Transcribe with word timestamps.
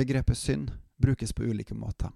Begrepet 0.00 0.38
synd 0.38 0.70
brukes 0.96 1.32
på 1.32 1.42
ulike 1.42 1.74
måter. 1.74 2.08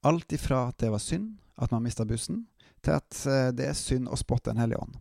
Alt 0.00 0.32
ifra 0.32 0.68
at 0.68 0.78
det 0.78 0.88
var 0.88 0.98
synd 0.98 1.34
at 1.54 1.70
man 1.70 1.82
mista 1.84 2.04
bussen, 2.08 2.46
til 2.80 2.94
at 2.96 3.18
eh, 3.28 3.48
det 3.52 3.66
er 3.68 3.74
synd 3.76 4.08
å 4.08 4.16
spotte 4.16 4.54
en 4.54 4.60
hellig 4.62 4.78
ånd. 4.80 4.94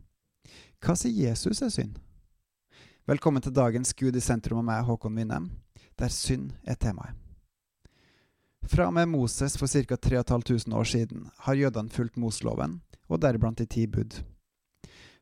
Hva 0.83 0.97
sier 0.99 1.29
Jesus 1.29 1.61
er 1.63 1.69
synd? 1.71 1.93
Velkommen 3.07 3.39
til 3.39 3.55
dagens 3.55 3.95
Gud 3.95 4.19
i 4.19 4.23
sentrum 4.23 4.59
av 4.59 4.65
meg, 4.67 4.81
Håkon 4.83 5.15
Winnem, 5.15 5.45
der 5.95 6.11
synd 6.11 6.51
er 6.67 6.75
temaet. 6.75 7.15
Fra 8.67 8.89
og 8.89 8.97
med 8.97 9.07
Moses 9.13 9.55
for 9.55 9.71
ca. 9.71 9.95
3500 9.95 10.75
år 10.75 10.91
siden 10.91 11.29
har 11.45 11.55
jødene 11.55 11.93
fulgt 11.95 12.19
Mosloven, 12.19 12.81
og 13.07 13.21
deriblant 13.23 13.63
de 13.63 13.69
ti 13.77 13.85
bud. 13.87 14.17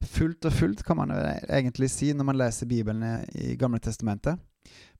Fullt 0.01 0.49
og 0.49 0.57
fullt 0.57 0.81
kan 0.81 0.97
man 0.97 1.13
egentlig 1.13 1.91
si 1.93 2.09
når 2.09 2.29
man 2.31 2.41
leser 2.41 2.71
Bibelen 2.73 3.05
i 3.37 3.53
Gamle 3.53 3.77
testamentet, 3.85 4.41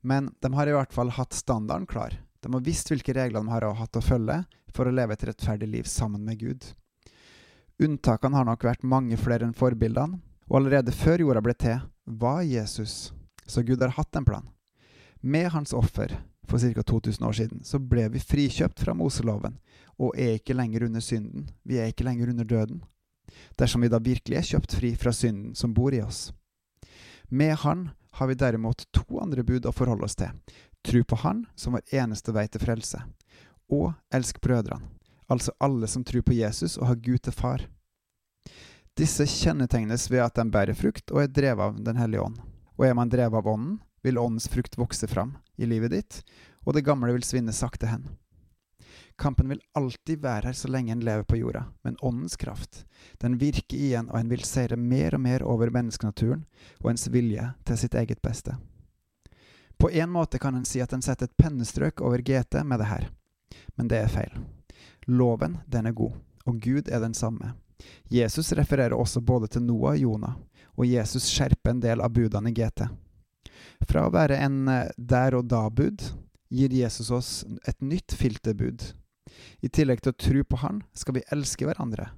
men 0.02 0.32
de 0.42 0.54
har 0.54 0.68
i 0.68 0.76
hvert 0.76 0.94
fall 0.94 1.14
hatt 1.16 1.34
standarden 1.34 1.88
klar. 1.88 2.18
De 2.44 2.52
har 2.52 2.64
visst 2.66 2.92
hvilke 2.92 3.16
regler 3.16 3.40
de 3.40 3.54
har 3.54 3.68
hatt 3.80 3.98
å 3.98 4.04
følge 4.04 4.42
for 4.76 4.90
å 4.90 4.96
leve 4.96 5.16
et 5.16 5.24
rettferdig 5.30 5.70
liv 5.70 5.88
sammen 5.88 6.26
med 6.26 6.42
Gud. 6.42 6.66
Unntakene 7.84 8.38
har 8.38 8.48
nok 8.48 8.66
vært 8.68 8.84
mange 8.84 9.18
flere 9.18 9.48
enn 9.48 9.56
forbildene, 9.58 10.20
og 10.52 10.60
allerede 10.60 10.94
før 10.94 11.24
jorda 11.24 11.42
ble 11.42 11.56
til, 11.58 11.80
var 12.06 12.44
Jesus, 12.44 13.14
så 13.48 13.64
Gud 13.64 13.82
har 13.82 13.96
hatt 13.96 14.16
en 14.20 14.28
plan. 14.28 14.50
Med 15.22 15.50
hans 15.54 15.74
offer 15.74 16.18
for 16.48 16.60
ca. 16.60 16.84
2000 16.84 17.28
år 17.28 17.34
siden 17.34 17.64
så 17.64 17.80
ble 17.80 18.10
vi 18.12 18.20
frikjøpt 18.20 18.84
fra 18.84 18.94
Moseloven, 18.94 19.58
og 19.98 20.18
er 20.20 20.36
ikke 20.38 20.58
lenger 20.58 20.84
under 20.90 21.02
synden, 21.02 21.48
vi 21.64 21.80
er 21.80 21.92
ikke 21.92 22.04
lenger 22.04 22.30
under 22.34 22.44
døden. 22.44 22.84
Dersom 23.58 23.82
vi 23.82 23.90
da 23.90 24.02
virkelig 24.04 24.38
er 24.38 24.50
kjøpt 24.52 24.76
fri 24.78 24.94
fra 25.00 25.14
synden 25.16 25.56
som 25.56 25.74
bor 25.74 25.96
i 25.96 26.02
oss. 26.04 26.34
Med 27.30 27.56
Han 27.64 27.90
har 28.14 28.28
vi 28.30 28.38
derimot 28.38 28.86
to 28.94 29.20
andre 29.22 29.44
bud 29.44 29.66
å 29.66 29.74
forholde 29.74 30.06
oss 30.06 30.18
til. 30.20 30.32
Tro 30.86 31.04
på 31.04 31.18
Han 31.24 31.46
som 31.56 31.74
vår 31.74 31.96
eneste 32.04 32.34
vei 32.36 32.46
til 32.52 32.62
frelse, 32.62 33.00
og 33.72 33.94
elsk 34.14 34.42
brødrene, 34.44 34.90
altså 35.32 35.54
alle 35.64 35.88
som 35.88 36.04
tror 36.06 36.26
på 36.28 36.36
Jesus 36.38 36.78
og 36.78 36.88
har 36.92 37.02
Gud 37.02 37.24
til 37.26 37.34
far. 37.34 37.66
Disse 38.94 39.26
kjennetegnes 39.26 40.06
ved 40.12 40.22
at 40.22 40.36
de 40.38 40.46
bærer 40.54 40.78
frukt 40.78 41.10
og 41.10 41.24
er 41.24 41.32
drevet 41.34 41.66
av 41.66 41.80
Den 41.82 41.98
hellige 41.98 42.22
ånd. 42.22 42.38
Og 42.78 42.86
er 42.86 42.94
man 42.98 43.10
drevet 43.10 43.40
av 43.40 43.48
Ånden, 43.50 43.80
vil 44.04 44.20
Åndens 44.20 44.50
frukt 44.52 44.78
vokse 44.78 45.08
fram 45.08 45.38
i 45.58 45.66
livet 45.66 45.94
ditt, 45.94 46.20
og 46.66 46.76
det 46.76 46.86
gamle 46.86 47.14
vil 47.16 47.26
svinne 47.26 47.54
sakte 47.56 47.88
hen. 47.90 48.06
Kampen 49.16 49.50
vil 49.50 49.62
alltid 49.78 50.22
være 50.24 50.50
her 50.50 50.58
så 50.58 50.68
lenge 50.68 50.92
en 50.92 51.04
lever 51.06 51.24
på 51.24 51.38
jorda, 51.38 51.66
men 51.82 51.98
åndens 52.02 52.36
kraft, 52.40 52.86
den 53.22 53.38
virker 53.38 53.78
igjen, 53.78 54.10
og 54.10 54.20
en 54.20 54.30
vil 54.32 54.44
seire 54.48 54.78
mer 54.78 55.16
og 55.16 55.22
mer 55.22 55.46
over 55.46 55.70
menneskenaturen 55.74 56.46
og 56.82 56.92
ens 56.92 57.08
vilje 57.14 57.52
til 57.68 57.80
sitt 57.80 57.98
eget 58.00 58.22
beste. 58.26 58.56
På 59.78 59.92
en 59.92 60.10
måte 60.10 60.40
kan 60.40 60.56
en 60.56 60.66
si 60.66 60.82
at 60.82 60.94
en 60.94 61.02
setter 61.04 61.30
et 61.30 61.38
pennestrøk 61.38 62.02
over 62.02 62.24
GT 62.26 62.64
med 62.66 62.80
det 62.82 62.90
her, 62.90 63.10
men 63.76 63.90
det 63.92 64.00
er 64.00 64.12
feil. 64.12 64.34
Loven, 65.08 65.60
den 65.68 65.86
er 65.86 65.98
god, 65.98 66.18
og 66.46 66.60
Gud 66.64 66.90
er 66.90 67.04
den 67.04 67.14
samme. 67.14 67.54
Jesus 68.10 68.54
refererer 68.54 68.96
også 68.96 69.22
både 69.22 69.48
til 69.48 69.64
Noah 69.64 69.94
og 69.94 70.02
Jonah, 70.02 70.36
og 70.78 70.88
Jesus 70.88 71.28
skjerper 71.30 71.74
en 71.74 71.82
del 71.84 72.02
av 72.02 72.14
budene 72.16 72.50
i 72.50 72.56
GT. 72.58 72.88
Fra 73.90 74.08
å 74.08 74.14
være 74.14 74.40
en 74.46 74.68
eh, 74.72 74.92
der 74.98 75.36
og 75.38 75.50
da-bud 75.52 76.06
gir 76.54 76.74
Jesus 76.74 77.12
oss 77.12 77.32
et 77.68 77.82
nytt 77.82 78.14
filterbud. 78.16 78.94
I 79.62 79.70
tillegg 79.70 80.02
til 80.04 80.14
å 80.14 80.20
tro 80.20 80.44
på 80.44 80.60
Han 80.64 80.82
skal 80.94 81.18
vi 81.18 81.26
elske 81.32 81.68
hverandre. 81.68 82.10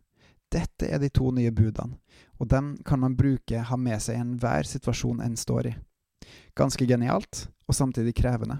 Dette 0.51 0.87
er 0.87 1.01
de 1.01 1.09
to 1.09 1.31
nye 1.35 1.51
budene, 1.51 1.97
og 2.39 2.49
dem 2.51 2.75
kan 2.85 3.01
man 3.01 3.17
bruke 3.17 3.65
ha 3.69 3.77
med 3.77 4.01
seg 4.01 4.17
i 4.17 4.23
enhver 4.23 4.67
situasjon 4.69 5.21
en 5.23 5.37
står 5.37 5.71
i. 5.71 5.75
Ganske 6.55 6.87
genialt, 6.87 7.47
og 7.67 7.75
samtidig 7.75 8.15
krevende. 8.15 8.59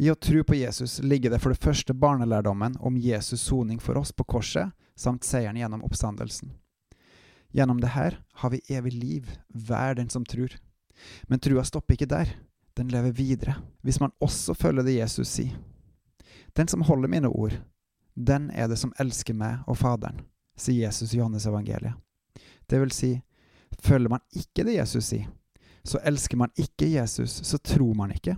I 0.00 0.08
å 0.10 0.16
tro 0.16 0.44
på 0.44 0.56
Jesus 0.56 0.98
ligger 1.04 1.32
det 1.32 1.40
for 1.42 1.52
det 1.52 1.60
første 1.60 1.92
barnelærdommen 1.92 2.78
om 2.80 2.96
Jesus 2.96 3.42
soning 3.44 3.80
for 3.80 3.98
oss 4.00 4.12
på 4.16 4.24
korset, 4.24 4.70
samt 4.96 5.26
seieren 5.28 5.58
gjennom 5.60 5.84
oppstandelsen. 5.84 6.54
Gjennom 7.52 7.80
det 7.82 7.92
her 7.96 8.20
har 8.40 8.52
vi 8.54 8.62
evig 8.70 8.94
liv, 8.94 9.32
hver 9.48 9.98
den 9.98 10.08
som 10.08 10.24
tror. 10.24 10.54
Men 11.28 11.40
trua 11.42 11.64
stopper 11.66 11.96
ikke 11.96 12.08
der, 12.08 12.32
den 12.78 12.92
lever 12.92 13.12
videre, 13.16 13.58
hvis 13.82 14.00
man 14.00 14.14
også 14.22 14.54
følger 14.54 14.86
det 14.86 15.00
Jesus 15.00 15.34
sier. 15.34 15.56
Den 16.56 16.68
som 16.68 16.82
holder 16.82 17.08
mine 17.08 17.28
ord, 17.28 17.56
den 18.14 18.50
er 18.50 18.68
det 18.68 18.78
som 18.78 18.92
elsker 18.98 19.36
meg 19.36 19.64
og 19.70 19.78
Faderen, 19.80 20.22
sier 20.58 20.88
Jesus 20.88 21.14
i 21.14 21.20
Johannes 21.20 21.46
evangeliet. 21.46 21.94
Det 22.66 22.80
vil 22.80 22.92
si, 22.94 23.10
følger 23.78 24.12
man 24.12 24.24
ikke 24.36 24.64
det 24.66 24.76
Jesus 24.76 25.12
sier, 25.12 25.28
så 25.82 26.00
elsker 26.04 26.36
man 26.36 26.52
ikke 26.60 26.90
Jesus, 26.90 27.40
så 27.46 27.58
tror 27.58 27.94
man 27.96 28.12
ikke. 28.14 28.36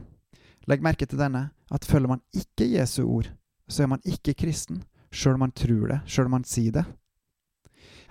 Legg 0.70 0.82
merke 0.84 1.08
til 1.08 1.18
denne, 1.18 1.50
at 1.72 1.84
følger 1.88 2.12
man 2.12 2.22
ikke 2.36 2.68
Jesu 2.70 3.02
ord, 3.02 3.32
så 3.68 3.82
er 3.82 3.90
man 3.90 4.04
ikke 4.06 4.36
kristen, 4.38 4.84
sjøl 5.12 5.34
om 5.34 5.46
man 5.46 5.54
tror 5.56 5.88
det, 5.90 6.00
sjøl 6.06 6.28
om 6.30 6.36
man 6.38 6.46
sier 6.46 6.76
det. 6.76 6.84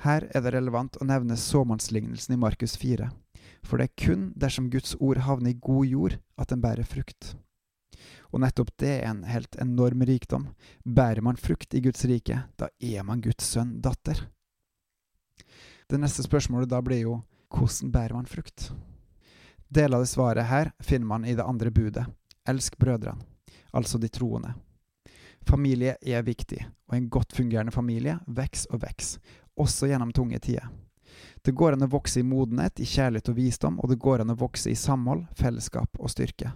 Her 0.01 0.25
er 0.33 0.41
det 0.41 0.53
relevant 0.55 0.97
å 0.97 1.05
nevne 1.07 1.37
såmannslignelsen 1.37 2.35
i 2.35 2.41
Markus 2.41 2.73
4, 2.81 3.11
for 3.63 3.77
det 3.77 3.87
er 3.87 4.05
kun 4.05 4.31
dersom 4.35 4.71
Guds 4.73 4.95
ord 4.99 5.21
havner 5.23 5.53
i 5.53 5.59
god 5.61 5.85
jord, 5.85 6.17
at 6.41 6.49
den 6.49 6.63
bærer 6.63 6.87
frukt. 6.87 7.35
Og 8.31 8.41
nettopp 8.43 8.71
det 8.79 8.91
er 9.01 9.09
en 9.09 9.23
helt 9.27 9.55
enorm 9.61 10.05
rikdom. 10.07 10.47
Bærer 10.83 11.21
man 11.21 11.39
frukt 11.39 11.73
i 11.73 11.81
Guds 11.83 12.05
rike, 12.05 12.43
da 12.57 12.69
er 12.79 13.03
man 13.03 13.21
Guds 13.21 13.45
sønn, 13.53 13.79
datter. 13.81 14.23
Det 15.91 15.99
neste 15.99 16.23
spørsmålet 16.23 16.71
da 16.71 16.79
blir 16.81 17.03
jo 17.03 17.19
hvordan 17.51 17.91
bærer 17.91 18.15
man 18.15 18.29
frukt? 18.29 18.71
Deler 19.67 19.97
av 19.97 20.05
det 20.05 20.11
svaret 20.11 20.47
her 20.47 20.71
finner 20.83 21.07
man 21.07 21.25
i 21.25 21.35
det 21.35 21.43
andre 21.43 21.71
budet. 21.71 22.05
Elsk 22.47 22.77
brødrene, 22.77 23.23
altså 23.71 23.99
de 23.99 24.09
troende. 24.09 24.53
Familie 25.47 25.95
er 26.01 26.23
viktig, 26.23 26.61
og 26.87 26.95
en 26.95 27.09
godt 27.09 27.33
fungerende 27.35 27.71
familie 27.71 28.17
vokser 28.27 28.73
og 28.75 28.83
vokser, 28.83 29.21
også 29.57 29.89
gjennom 29.89 30.11
tunge 30.13 30.39
tider. 30.39 30.67
Det 31.41 31.53
går 31.57 31.75
an 31.75 31.85
å 31.85 31.91
vokse 31.91 32.21
i 32.21 32.25
modenhet, 32.25 32.79
i 32.79 32.87
kjærlighet 32.87 33.31
og 33.31 33.37
visdom, 33.37 33.79
og 33.81 33.89
det 33.89 33.99
går 34.01 34.21
an 34.23 34.33
å 34.33 34.37
vokse 34.37 34.71
i 34.71 34.77
samhold, 34.77 35.25
fellesskap 35.37 35.97
og 35.99 36.11
styrke. 36.13 36.53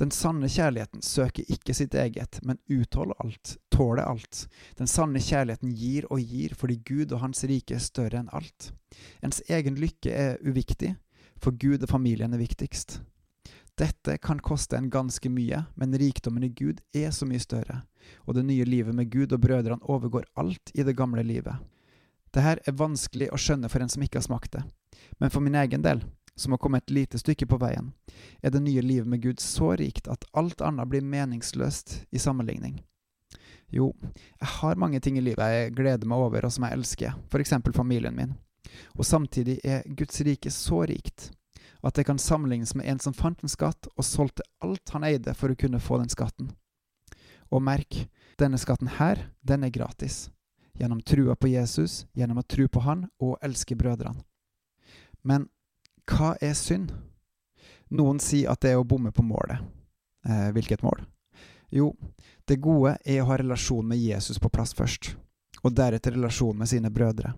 Den 0.00 0.10
sanne 0.10 0.48
kjærligheten 0.50 1.02
søker 1.06 1.46
ikke 1.54 1.74
sitt 1.76 1.94
eget, 1.94 2.40
men 2.42 2.58
utholder 2.70 3.14
alt, 3.22 3.56
tåler 3.70 4.02
alt. 4.02 4.46
Den 4.78 4.90
sanne 4.90 5.22
kjærligheten 5.22 5.74
gir 5.78 6.08
og 6.10 6.20
gir 6.20 6.56
fordi 6.58 6.80
Gud 6.86 7.14
og 7.14 7.22
Hans 7.22 7.44
rike 7.46 7.76
er 7.76 7.84
større 7.84 8.22
enn 8.22 8.32
alt. 8.34 8.72
Ens 9.22 9.42
egen 9.48 9.78
lykke 9.78 10.10
er 10.10 10.40
uviktig, 10.42 10.96
for 11.38 11.54
Gud 11.54 11.82
og 11.82 11.92
familien 11.92 12.34
er 12.34 12.42
viktigst. 12.42 12.98
Dette 13.78 14.18
kan 14.22 14.38
koste 14.38 14.78
en 14.78 14.90
ganske 14.90 15.30
mye, 15.30 15.64
men 15.74 15.94
rikdommen 15.98 16.46
i 16.46 16.52
Gud 16.54 16.82
er 16.94 17.10
så 17.10 17.26
mye 17.26 17.42
større, 17.42 17.80
og 18.26 18.36
det 18.36 18.44
nye 18.46 18.66
livet 18.66 18.94
med 18.94 19.10
Gud 19.10 19.34
og 19.34 19.42
brødrene 19.42 19.82
overgår 19.90 20.28
alt 20.38 20.70
i 20.74 20.86
det 20.86 20.94
gamle 20.98 21.22
livet. 21.26 21.58
Dette 22.34 22.58
er 22.66 22.78
vanskelig 22.78 23.30
å 23.30 23.38
skjønne 23.38 23.70
for 23.70 23.82
en 23.82 23.90
som 23.90 24.02
ikke 24.02 24.18
har 24.18 24.26
smakt 24.26 24.54
det, 24.54 24.62
men 25.18 25.30
for 25.30 25.42
min 25.42 25.58
egen 25.58 25.82
del 25.82 26.02
som 26.36 26.52
har 26.52 26.58
kommet 26.58 26.84
et 26.84 26.94
lite 26.94 27.18
stykke 27.18 27.46
på 27.46 27.58
veien, 27.62 27.92
er 28.42 28.50
det 28.50 28.62
nye 28.62 28.82
livet 28.82 29.08
med 29.08 29.22
Gud 29.22 29.40
så 29.40 29.74
rikt 29.78 30.08
at 30.10 30.26
alt 30.32 30.60
annet 30.60 30.90
blir 30.90 31.04
meningsløst 31.06 32.00
i 32.10 32.18
sammenligning. 32.18 32.82
Jo, 33.70 33.92
jeg 34.40 34.50
har 34.60 34.78
mange 34.78 35.00
ting 35.00 35.18
i 35.18 35.24
livet 35.24 35.54
jeg 35.54 35.74
gleder 35.74 36.06
meg 36.06 36.26
over 36.26 36.46
og 36.46 36.52
som 36.54 36.66
jeg 36.66 36.78
elsker, 36.78 37.14
eksempel 37.38 37.74
familien 37.74 38.14
min, 38.16 38.34
og 38.98 39.06
samtidig 39.06 39.58
er 39.64 39.86
Guds 39.86 40.20
rike 40.26 40.50
så 40.50 40.82
rikt 40.88 41.30
at 41.84 41.94
det 41.94 42.06
kan 42.08 42.18
sammenlignes 42.18 42.74
med 42.74 42.86
en 42.88 42.98
som 42.98 43.12
fant 43.12 43.42
en 43.42 43.50
skatt 43.50 43.88
og 43.92 44.06
solgte 44.06 44.46
alt 44.64 44.94
han 44.94 45.04
eide 45.04 45.34
for 45.36 45.52
å 45.52 45.58
kunne 45.58 45.82
få 45.82 45.98
den 46.00 46.08
skatten. 46.08 46.48
Og 47.52 47.60
merk, 47.62 48.06
denne 48.40 48.58
skatten 48.58 48.88
her, 48.96 49.26
den 49.44 49.66
er 49.66 49.74
gratis. 49.74 50.30
Gjennom 50.80 51.02
trua 51.04 51.36
på 51.36 51.52
Jesus, 51.52 52.06
gjennom 52.16 52.40
å 52.40 52.46
tro 52.48 52.66
på 52.66 52.80
Han 52.82 53.04
og 53.22 53.36
elske 53.44 53.76
brødrene. 53.78 54.24
Men 55.22 55.46
hva 56.10 56.34
er 56.40 56.54
synd? 56.58 56.92
Noen 57.94 58.20
sier 58.20 58.50
at 58.52 58.62
det 58.64 58.74
er 58.74 58.80
å 58.80 58.86
bomme 58.88 59.12
på 59.14 59.24
målet. 59.24 59.60
Eh, 60.26 60.50
hvilket 60.56 60.82
mål? 60.82 61.04
Jo, 61.74 61.92
det 62.48 62.60
gode 62.62 62.96
er 63.04 63.22
å 63.22 63.28
ha 63.30 63.38
relasjon 63.40 63.86
med 63.88 63.98
Jesus 63.98 64.38
på 64.38 64.50
plass 64.52 64.74
først, 64.76 65.14
og 65.62 65.74
deretter 65.76 66.14
relasjon 66.14 66.58
med 66.58 66.70
sine 66.70 66.90
brødre. 66.92 67.34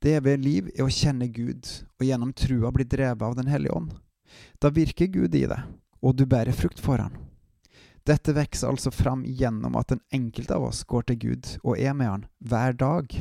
Det 0.00 0.14
evige 0.18 0.40
liv 0.40 0.68
er 0.74 0.84
å 0.84 0.92
kjenne 0.92 1.28
Gud, 1.32 1.66
og 1.98 2.06
gjennom 2.06 2.34
trua 2.36 2.72
bli 2.74 2.86
drevet 2.88 3.24
av 3.24 3.36
Den 3.36 3.50
hellige 3.50 3.74
ånd. 3.74 3.96
Da 4.60 4.70
virker 4.70 5.06
Gud 5.06 5.34
i 5.34 5.46
deg, 5.48 5.64
og 6.02 6.16
du 6.16 6.24
bærer 6.26 6.56
frukt 6.56 6.80
for 6.80 7.02
Han. 7.02 7.16
Dette 8.08 8.32
vokser 8.32 8.70
altså 8.70 8.90
fram 8.94 9.24
gjennom 9.26 9.76
at 9.76 9.90
den 9.92 10.00
enkelte 10.14 10.56
av 10.56 10.70
oss 10.70 10.84
går 10.88 11.10
til 11.10 11.18
Gud 11.24 11.50
og 11.62 11.76
er 11.76 11.92
med 11.92 12.08
Han 12.08 12.26
hver 12.40 12.76
dag. 12.78 13.18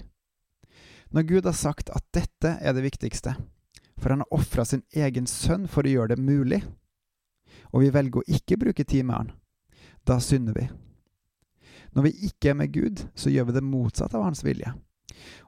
Når 1.12 1.28
Gud 1.28 1.48
har 1.50 1.56
sagt 1.58 1.90
at 1.96 2.06
dette 2.16 2.58
er 2.62 2.76
det 2.76 2.86
viktigste, 2.86 3.36
for 3.98 4.14
han 4.14 4.24
har 4.24 4.34
ofra 4.34 4.66
sin 4.66 4.84
egen 4.94 5.28
sønn 5.28 5.68
for 5.68 5.86
å 5.86 5.94
gjøre 5.94 6.16
det 6.16 6.24
mulig. 6.24 6.62
Og 7.74 7.84
vi 7.84 7.94
velger 7.94 8.22
å 8.22 8.38
ikke 8.38 8.60
bruke 8.62 8.86
tid 8.86 9.06
med 9.06 9.16
han. 9.16 9.32
Da 10.08 10.20
synder 10.24 10.56
vi. 10.56 10.68
Når 11.96 12.08
vi 12.08 12.30
ikke 12.30 12.52
er 12.52 12.60
med 12.60 12.74
Gud, 12.74 13.04
så 13.18 13.32
gjør 13.34 13.50
vi 13.50 13.58
det 13.58 13.66
motsatte 13.66 14.18
av 14.20 14.28
hans 14.28 14.44
vilje. 14.46 14.72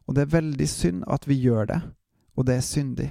Og 0.08 0.16
det 0.16 0.26
er 0.26 0.34
veldig 0.34 0.68
synd 0.70 1.04
at 1.08 1.28
vi 1.30 1.38
gjør 1.44 1.70
det, 1.70 1.80
og 2.36 2.48
det 2.48 2.56
er 2.58 2.66
syndig. 2.66 3.10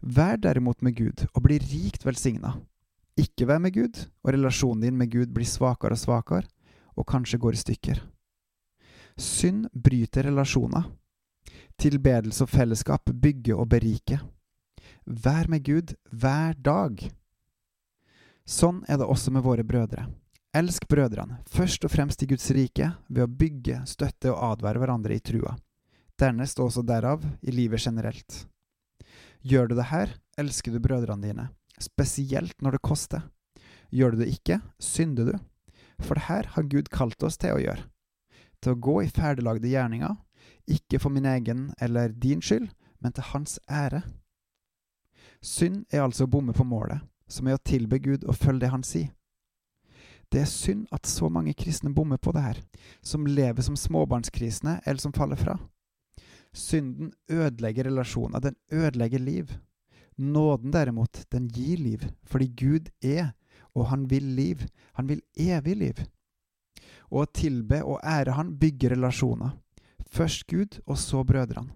Vær 0.00 0.36
derimot 0.40 0.82
med 0.82 0.96
Gud 0.96 1.26
og 1.34 1.42
bli 1.44 1.58
rikt 1.60 2.06
velsigna. 2.06 2.58
ikke 3.20 3.46
vær 3.46 3.58
med 3.60 3.74
Gud, 3.74 4.06
og 4.24 4.32
relasjonen 4.32 4.80
din 4.80 4.96
med 4.96 5.10
Gud 5.12 5.32
blir 5.34 5.44
svakere 5.44 5.92
og 5.92 5.98
svakere, 5.98 6.46
og 6.96 7.06
kanskje 7.06 7.38
går 7.38 7.52
i 7.52 7.60
stykker. 7.60 7.98
Synd 9.16 9.66
bryter 9.74 10.24
relasjoner. 10.24 10.86
Tilbedelse 11.80 12.44
og 12.44 12.50
fellesskap 12.52 13.08
bygge 13.22 13.54
og 13.56 13.70
berike. 13.72 14.18
Vær 15.08 15.48
med 15.48 15.64
Gud 15.64 15.94
hver 16.12 16.52
dag. 16.60 17.00
Sånn 18.44 18.82
er 18.84 19.00
det 19.00 19.08
også 19.08 19.32
med 19.32 19.46
våre 19.46 19.64
brødre. 19.64 20.04
Elsk 20.52 20.84
brødrene, 20.90 21.38
først 21.48 21.86
og 21.86 21.92
fremst 21.94 22.20
i 22.20 22.28
Guds 22.28 22.50
rike, 22.52 22.90
ved 23.08 23.24
å 23.24 23.32
bygge, 23.32 23.80
støtte 23.88 24.32
og 24.34 24.42
advare 24.50 24.82
hverandre 24.82 25.16
i 25.16 25.24
trua. 25.24 25.54
Dernest 26.20 26.60
også 26.60 26.84
derav 26.84 27.24
i 27.40 27.54
livet 27.54 27.80
generelt. 27.80 28.42
Gjør 29.40 29.70
du 29.70 29.78
det 29.78 29.88
her, 29.88 30.16
elsker 30.36 30.74
du 30.74 30.82
brødrene 30.84 31.30
dine, 31.30 31.48
spesielt 31.80 32.60
når 32.60 32.76
det 32.76 32.86
koster. 32.90 33.22
Gjør 33.88 34.12
du 34.12 34.24
det 34.24 34.32
ikke, 34.34 34.60
synder 34.82 35.32
du. 35.32 35.36
For 36.02 36.18
det 36.18 36.28
her 36.28 36.52
har 36.58 36.68
Gud 36.68 36.92
kalt 36.92 37.22
oss 37.24 37.40
til 37.40 37.56
å 37.56 37.62
gjøre. 37.62 37.88
Til 38.60 38.74
å 38.74 38.82
gå 38.84 39.00
i 39.06 39.08
ferdiglagde 39.08 39.70
gjerninger, 39.70 40.18
ikke 40.68 41.00
for 41.02 41.10
min 41.10 41.26
egen 41.26 41.70
eller 41.80 42.12
din 42.12 42.42
skyld, 42.42 42.68
men 43.00 43.12
til 43.12 43.22
Hans 43.32 43.58
ære. 43.70 44.02
Synd 45.42 45.84
er 45.90 46.02
altså 46.04 46.26
å 46.26 46.30
bomme 46.30 46.52
på 46.52 46.64
målet, 46.64 47.00
som 47.28 47.48
er 47.48 47.56
å 47.56 47.64
tilbe 47.64 47.98
Gud 47.98 48.26
og 48.28 48.36
følge 48.36 48.66
det 48.66 48.74
Han 48.74 48.84
sier. 48.84 49.10
Det 50.30 50.44
er 50.44 50.46
synd 50.46 50.86
at 50.94 51.08
så 51.10 51.26
mange 51.28 51.56
kristne 51.58 51.90
bommer 51.94 52.20
på 52.22 52.32
det 52.32 52.42
her, 52.44 52.58
som 53.02 53.26
lever 53.26 53.64
som 53.66 53.76
småbarnskristne 53.76 54.76
eller 54.84 55.02
som 55.02 55.14
faller 55.16 55.40
fra. 55.40 55.56
Synden 56.54 57.12
ødelegger 57.30 57.88
relasjoner, 57.88 58.38
den 58.38 58.54
ødelegger 58.70 59.18
liv. 59.18 59.50
Nåden 60.18 60.72
derimot, 60.72 61.24
den 61.32 61.48
gir 61.48 61.78
liv, 61.78 62.04
fordi 62.22 62.46
Gud 62.56 62.90
er, 63.02 63.32
og 63.74 63.88
han 63.90 64.10
vil 64.10 64.22
liv. 64.36 64.66
Han 64.92 65.08
vil 65.08 65.22
evig 65.38 65.76
liv. 65.76 66.02
Og 67.10 67.24
å 67.24 67.30
tilbe 67.34 67.82
og 67.82 68.02
ære 68.06 68.36
Han 68.38 68.54
bygger 68.58 68.94
relasjoner. 68.94 69.56
Først 70.10 70.46
Gud, 70.50 70.80
og 70.86 70.98
så 70.98 71.22
brødrene. 71.24 71.72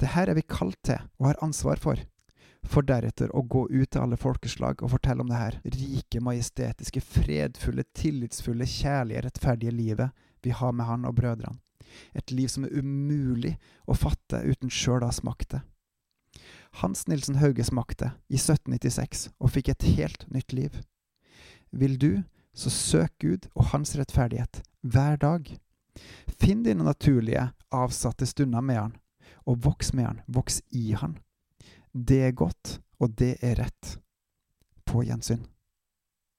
Det 0.00 0.14
her 0.14 0.30
er 0.30 0.38
vi 0.38 0.46
kalt 0.48 0.78
til 0.86 1.02
og 1.18 1.26
har 1.26 1.42
ansvar 1.44 1.80
for 1.82 2.00
for 2.66 2.84
deretter 2.84 3.30
å 3.36 3.42
gå 3.48 3.64
ut 3.70 3.88
til 3.88 4.02
alle 4.02 4.18
folkeslag 4.20 4.82
og 4.84 4.92
fortelle 4.92 5.24
om 5.24 5.30
det 5.30 5.40
her 5.40 5.56
rike, 5.64 6.20
majestetiske, 6.24 7.00
fredfulle, 7.00 7.86
tillitsfulle, 7.96 8.68
kjærlige, 8.68 9.24
rettferdige 9.26 9.74
livet 9.74 10.26
vi 10.44 10.52
har 10.56 10.74
med 10.76 10.88
han 10.88 11.06
og 11.08 11.16
brødrene. 11.16 11.58
Et 12.14 12.30
liv 12.30 12.48
som 12.52 12.66
er 12.66 12.76
umulig 12.76 13.56
å 13.88 13.96
fatte 13.98 14.42
uten 14.44 14.70
sjøl 14.70 15.02
å 15.02 15.08
ha 15.10 15.14
smakt 15.14 15.56
det. 15.56 15.62
Hans 16.80 17.08
Nilsen 17.10 17.40
Hauge 17.40 17.64
smakte 17.66 18.12
i 18.30 18.38
1796 18.38 19.30
og 19.40 19.50
fikk 19.56 19.72
et 19.72 19.88
helt 19.96 20.28
nytt 20.30 20.54
liv. 20.54 20.76
Vil 21.72 21.96
du, 21.98 22.22
så 22.54 22.70
søk 22.70 23.16
Gud 23.22 23.48
og 23.54 23.72
Hans 23.72 23.96
rettferdighet 23.98 24.62
hver 24.82 25.18
dag. 25.22 25.50
Finn 26.40 26.64
dine 26.64 26.84
naturlige, 26.84 27.50
avsatte 27.70 28.26
stunder 28.26 28.64
med 28.64 28.80
Han, 28.80 28.96
og 29.46 29.62
voks 29.64 29.92
med 29.92 30.06
Han, 30.06 30.20
voks 30.26 30.60
i 30.70 30.92
Han. 30.98 31.18
Det 31.92 32.22
er 32.28 32.36
godt, 32.36 32.78
og 33.00 33.16
det 33.18 33.36
er 33.42 33.58
rett. 33.62 33.96
På 34.86 35.04
gjensyn. 35.06 35.44